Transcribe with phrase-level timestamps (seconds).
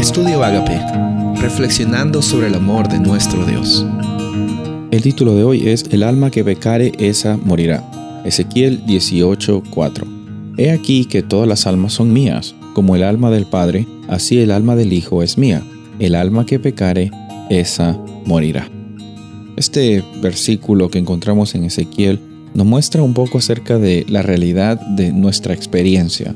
[0.00, 0.80] Estudio Agape,
[1.42, 3.84] reflexionando sobre el amor de nuestro Dios.
[4.90, 7.84] El título de hoy es El alma que pecare, esa morirá.
[8.24, 10.06] Ezequiel 18:4.
[10.56, 14.52] He aquí que todas las almas son mías, como el alma del Padre, así el
[14.52, 15.62] alma del Hijo es mía.
[15.98, 17.10] El alma que pecare,
[17.50, 18.70] esa morirá.
[19.56, 22.20] Este versículo que encontramos en Ezequiel
[22.54, 26.34] nos muestra un poco acerca de la realidad de nuestra experiencia.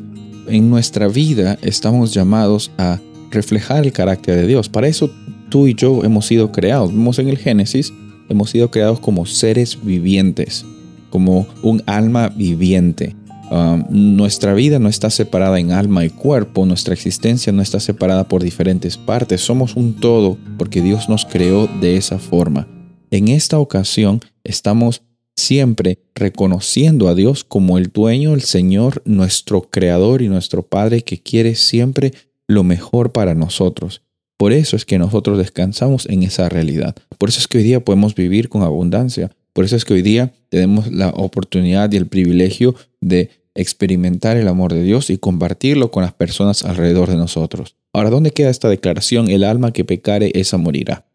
[0.48, 2.98] En nuestra vida estamos llamados a
[3.34, 4.68] reflejar el carácter de Dios.
[4.68, 5.10] Para eso
[5.50, 6.90] tú y yo hemos sido creados.
[6.92, 7.92] Vemos en el Génesis,
[8.28, 10.64] hemos sido creados como seres vivientes,
[11.10, 13.14] como un alma viviente.
[13.50, 18.26] Um, nuestra vida no está separada en alma y cuerpo, nuestra existencia no está separada
[18.26, 22.66] por diferentes partes, somos un todo porque Dios nos creó de esa forma.
[23.10, 25.02] En esta ocasión estamos
[25.36, 31.20] siempre reconociendo a Dios como el dueño, el Señor, nuestro Creador y nuestro Padre que
[31.20, 32.12] quiere siempre
[32.48, 34.02] lo mejor para nosotros.
[34.36, 36.96] Por eso es que nosotros descansamos en esa realidad.
[37.18, 39.30] Por eso es que hoy día podemos vivir con abundancia.
[39.52, 44.48] Por eso es que hoy día tenemos la oportunidad y el privilegio de experimentar el
[44.48, 47.76] amor de Dios y compartirlo con las personas alrededor de nosotros.
[47.92, 49.30] Ahora, ¿dónde queda esta declaración?
[49.30, 51.06] El alma que pecare, esa morirá.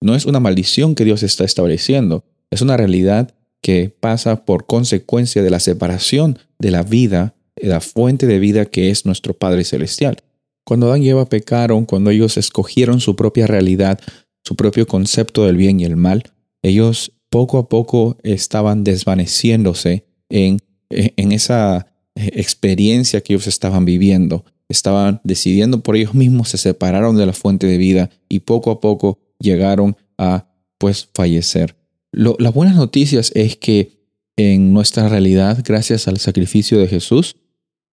[0.00, 5.42] No es una maldición que Dios está estableciendo, es una realidad que pasa por consecuencia
[5.42, 9.64] de la separación de la vida, de la fuente de vida que es nuestro Padre
[9.64, 10.18] Celestial.
[10.64, 14.00] Cuando Adán y Eva pecaron, cuando ellos escogieron su propia realidad,
[14.42, 20.60] su propio concepto del bien y el mal, ellos poco a poco estaban desvaneciéndose en,
[20.90, 24.44] en esa eh, experiencia que ellos estaban viviendo.
[24.68, 28.80] Estaban decidiendo por ellos mismos, se separaron de la fuente de vida y poco a
[28.80, 30.48] poco llegaron a
[30.78, 31.76] pues fallecer
[32.14, 34.04] las buenas noticias es que
[34.36, 37.36] en nuestra realidad, gracias al sacrificio de Jesús,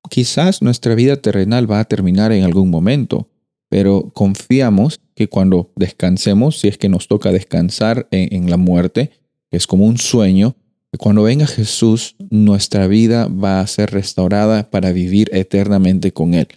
[0.10, 3.30] quizás nuestra vida terrenal va a terminar en algún momento,
[3.70, 9.12] pero confiamos que cuando descansemos, si es que nos toca descansar en, la muerte,
[9.50, 10.56] que es como un sueño,
[10.92, 16.48] que cuando venga Jesús, nuestra vida va a ser restaurada para vivir eternamente con Él.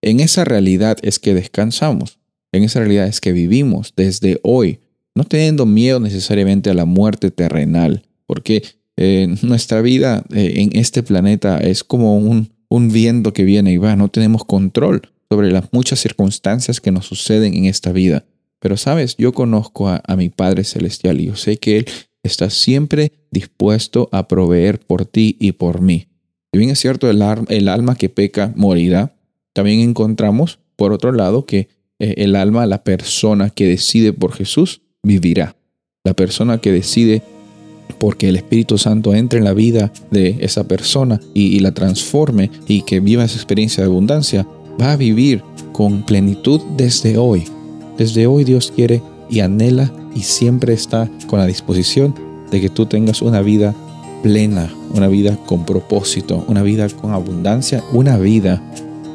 [0.00, 2.18] En esa realidad es que descansamos,
[2.52, 4.80] en esa realidad es que vivimos desde hoy
[5.14, 8.62] no teniendo miedo necesariamente a la muerte terrenal, porque
[8.96, 13.76] eh, nuestra vida eh, en este planeta es como un, un viento que viene y
[13.76, 18.24] va, no tenemos control sobre las muchas circunstancias que nos suceden en esta vida.
[18.60, 21.86] Pero sabes, yo conozco a, mi Padre Celestial y yo sé que Él
[22.22, 26.06] está siempre dispuesto a proveer por ti y por mí.
[26.50, 27.20] Si bien es cierto, el,
[27.68, 29.14] alma que peca morirá,
[29.52, 31.68] también encontramos, por otro lado, que
[31.98, 35.56] eh, el alma, la persona que decide por Jesús, vivirá.
[36.04, 37.22] La persona que decide
[38.02, 42.82] porque el Espíritu Santo entre en la vida de esa persona y, la transforme y
[42.82, 44.44] que viva esa experiencia de abundancia,
[44.80, 47.44] va a vivir con plenitud desde hoy.
[47.96, 52.12] Desde hoy Dios quiere y anhela y siempre está con la disposición
[52.50, 53.72] de que tú tengas una vida
[54.24, 58.60] plena, una vida con propósito, una vida con abundancia, una vida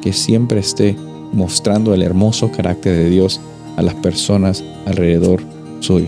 [0.01, 0.95] que siempre esté
[1.33, 3.41] mostrando el hermoso carácter de Dios
[3.75, 5.41] a las personas alrededor
[5.81, 6.07] soy.